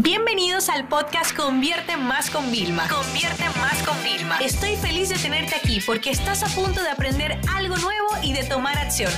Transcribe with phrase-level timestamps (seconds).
[0.00, 2.86] Bienvenidos al podcast Convierte Más con Vilma.
[2.88, 4.38] Convierte Más con Vilma.
[4.38, 8.44] Estoy feliz de tenerte aquí porque estás a punto de aprender algo nuevo y de
[8.44, 9.10] tomar acción.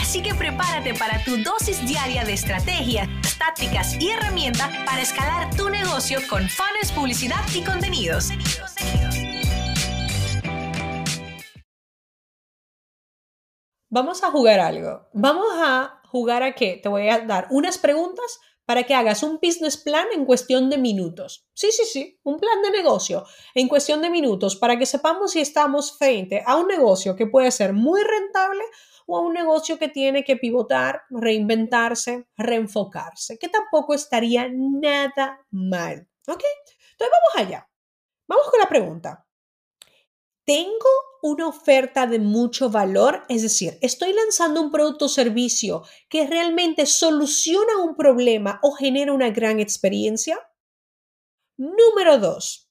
[0.00, 3.06] Así que prepárate para tu dosis diaria de estrategias,
[3.36, 8.30] tácticas y herramientas para escalar tu negocio con fans, publicidad y contenidos.
[13.90, 15.06] Vamos a jugar algo.
[15.12, 16.80] Vamos a jugar a qué?
[16.82, 20.78] Te voy a dar unas preguntas para que hagas un business plan en cuestión de
[20.78, 21.46] minutos.
[21.54, 25.40] Sí, sí, sí, un plan de negocio en cuestión de minutos para que sepamos si
[25.40, 28.62] estamos frente a un negocio que puede ser muy rentable
[29.06, 36.08] o a un negocio que tiene que pivotar, reinventarse, reenfocarse, que tampoco estaría nada mal.
[36.26, 36.42] ¿Ok?
[36.92, 37.68] Entonces vamos allá.
[38.26, 39.23] Vamos con la pregunta.
[40.44, 40.90] ¿Tengo
[41.22, 43.24] una oferta de mucho valor?
[43.30, 49.12] Es decir, ¿estoy lanzando un producto o servicio que realmente soluciona un problema o genera
[49.12, 50.38] una gran experiencia?
[51.56, 52.70] Número dos,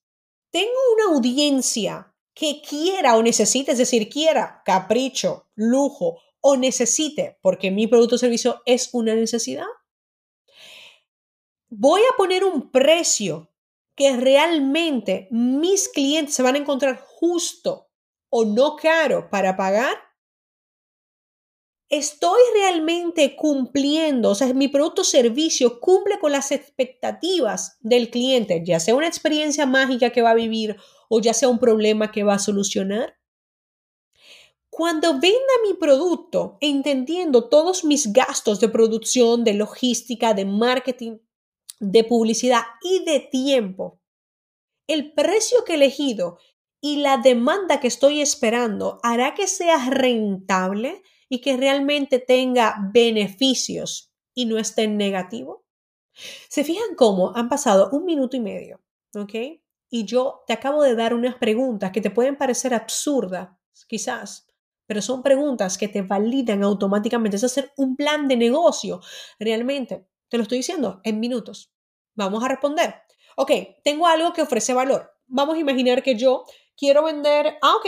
[0.52, 7.72] ¿tengo una audiencia que quiera o necesite, es decir, quiera capricho, lujo o necesite, porque
[7.72, 9.66] mi producto o servicio es una necesidad?
[11.70, 13.53] Voy a poner un precio
[13.96, 17.90] que realmente mis clientes se van a encontrar justo
[18.30, 19.96] o no caro para pagar,
[21.90, 28.64] estoy realmente cumpliendo, o sea, mi producto o servicio cumple con las expectativas del cliente,
[28.66, 30.76] ya sea una experiencia mágica que va a vivir
[31.10, 33.16] o ya sea un problema que va a solucionar.
[34.72, 41.20] Cuando venda mi producto, entendiendo todos mis gastos de producción, de logística, de marketing,
[41.84, 44.00] de publicidad y de tiempo,
[44.88, 46.40] el precio que he elegido
[46.82, 54.14] y la demanda que estoy esperando hará que sea rentable y que realmente tenga beneficios
[54.34, 55.66] y no esté en negativo?
[56.50, 58.82] ¿Se fijan cómo han pasado un minuto y medio?
[59.16, 59.34] ¿Ok?
[59.90, 63.50] Y yo te acabo de dar unas preguntas que te pueden parecer absurdas,
[63.88, 64.48] quizás,
[64.86, 67.38] pero son preguntas que te validan automáticamente.
[67.38, 69.02] Es hacer un plan de negocio.
[69.40, 71.73] Realmente, te lo estoy diciendo en minutos.
[72.16, 72.96] Vamos a responder.
[73.36, 73.52] Ok,
[73.84, 75.12] tengo algo que ofrece valor.
[75.28, 76.46] Vamos a imaginar que yo
[76.78, 77.88] quiero vender, ah, ok,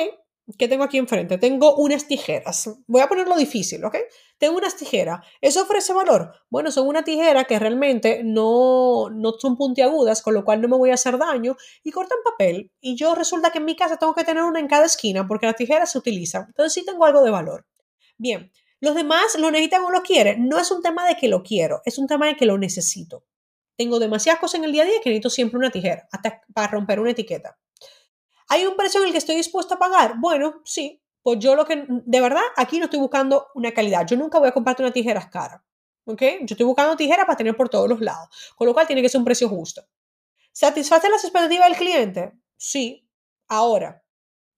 [0.58, 1.38] ¿qué tengo aquí enfrente?
[1.38, 2.69] Tengo unas tijeras.
[2.88, 3.97] Voy a ponerlo difícil, ¿ok?
[4.38, 5.25] Tengo unas tijeras.
[5.41, 6.34] ¿Eso ofrece valor?
[6.50, 10.78] Bueno, son una tijera que realmente no, no son puntiagudas, con lo cual no me
[10.78, 12.72] voy a hacer daño y cortan papel.
[12.80, 15.47] Y yo resulta que en mi casa tengo que tener una en cada esquina porque
[15.47, 16.46] las tijeras se utilizan.
[16.47, 17.66] Entonces sí tengo algo de valor.
[18.18, 20.47] Bien, los demás lo necesitan o lo quieren.
[20.47, 23.24] No es un tema de que lo quiero, es un tema de que lo necesito.
[23.78, 26.68] Tengo demasiadas cosas en el día a día que necesito siempre una tijera, hasta para
[26.68, 27.58] romper una etiqueta.
[28.47, 30.16] ¿Hay un precio en el que estoy dispuesto a pagar?
[30.19, 31.02] Bueno, sí.
[31.24, 34.06] Pues yo lo que, de verdad, aquí no estoy buscando una calidad.
[34.06, 35.64] Yo nunca voy a comprarte una tijera cara.
[36.06, 36.22] ¿Ok?
[36.41, 38.30] Yo estoy buscando tijeras para tener por todos los lados.
[38.56, 39.81] Con lo cual tiene que ser un precio justo.
[40.52, 42.34] ¿Satisface las expectativas del cliente?
[42.58, 43.09] Sí.
[43.47, 44.03] Ahora,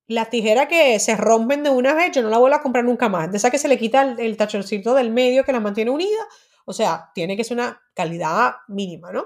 [0.08, 3.08] la tijera que se rompen de una vez, yo no la vuelvo a comprar nunca
[3.08, 3.32] más.
[3.32, 6.28] De esa que se le quita el, el tachoncito del medio que la mantiene unida.
[6.70, 9.26] O sea, tiene que ser una calidad mínima, ¿no?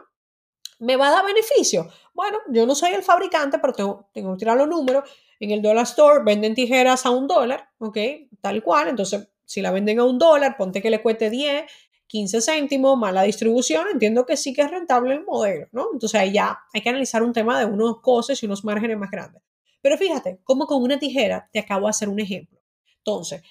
[0.78, 1.90] ¿Me va a dar beneficio?
[2.14, 5.10] Bueno, yo no soy el fabricante, pero tengo, tengo que tirar los números.
[5.40, 7.98] En el Dollar Store venden tijeras a un dólar, ¿ok?
[8.42, 8.90] Tal cual.
[8.90, 11.64] Entonces, si la venden a un dólar, ponte que le cueste 10,
[12.06, 15.88] 15 céntimos, más la distribución, entiendo que sí que es rentable el modelo, ¿no?
[15.94, 19.10] Entonces ahí ya hay que analizar un tema de unos costes y unos márgenes más
[19.10, 19.42] grandes.
[19.82, 22.60] Pero fíjate, como con una tijera te acabo de hacer un ejemplo.
[22.98, 23.42] Entonces,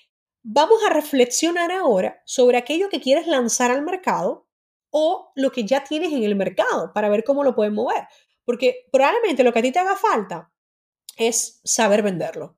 [0.42, 4.46] vamos a reflexionar ahora sobre aquello que quieres lanzar al mercado
[4.90, 8.06] o lo que ya tienes en el mercado para ver cómo lo puedes mover.
[8.44, 10.52] Porque probablemente lo que a ti te haga falta
[11.16, 12.56] es saber venderlo.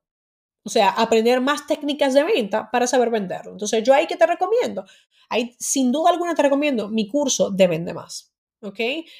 [0.65, 3.51] O sea, aprender más técnicas de venta para saber venderlo.
[3.51, 4.85] Entonces, yo ahí que te recomiendo,
[5.29, 8.32] ahí sin duda alguna te recomiendo mi curso de Vende Más.
[8.63, 8.79] ¿Ok?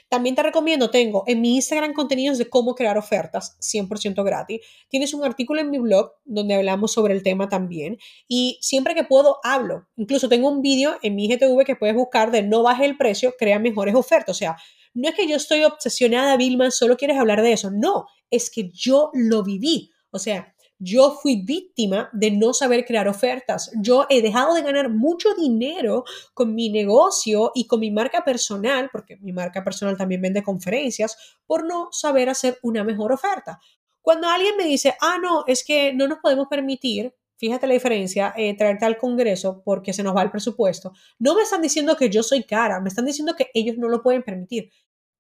[0.10, 4.62] También te recomiendo, tengo en mi Instagram contenidos de cómo crear ofertas 100% gratis.
[4.90, 9.04] Tienes un artículo en mi blog donde hablamos sobre el tema también y siempre que
[9.04, 9.88] puedo hablo.
[9.96, 13.34] Incluso tengo un vídeo en mi GTV que puedes buscar de no baje el precio,
[13.38, 14.36] crea mejores ofertas.
[14.36, 14.58] O sea,
[14.94, 17.72] no es que yo estoy obsesionada, Vilma, solo quieres hablar de eso.
[17.72, 19.92] No, es que yo lo viví.
[20.12, 20.53] O sea,
[20.84, 23.72] yo fui víctima de no saber crear ofertas.
[23.82, 26.04] Yo he dejado de ganar mucho dinero
[26.34, 31.38] con mi negocio y con mi marca personal, porque mi marca personal también vende conferencias,
[31.46, 33.60] por no saber hacer una mejor oferta.
[34.02, 38.34] Cuando alguien me dice, ah, no, es que no nos podemos permitir, fíjate la diferencia,
[38.36, 42.10] eh, traerte al Congreso porque se nos va el presupuesto, no me están diciendo que
[42.10, 44.70] yo soy cara, me están diciendo que ellos no lo pueden permitir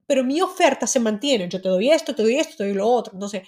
[0.05, 1.49] pero mi oferta se mantiene.
[1.49, 3.13] Yo te doy esto, te doy esto, te doy lo otro.
[3.13, 3.43] Entonces,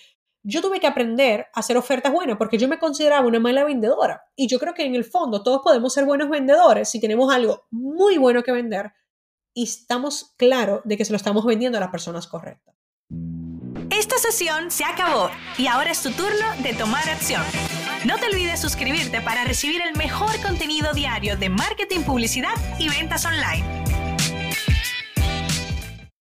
[0.48, 4.26] yo tuve que aprender a hacer ofertas buenas porque yo me consideraba una mala vendedora.
[4.36, 7.66] Y yo creo que en el fondo todos podemos ser buenos vendedores si tenemos algo
[7.72, 8.94] muy bueno que vender,
[9.56, 12.76] y estamos claros de que se lo estamos vendiendo a las personas correctas.
[13.90, 17.42] Esta sesión se acabó y ahora es tu turno de tomar acción.
[18.06, 23.26] No te olvides suscribirte para recibir el mejor contenido diario de marketing, publicidad y ventas
[23.26, 23.85] online.